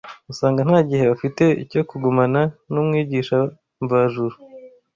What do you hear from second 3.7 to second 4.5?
mvajuru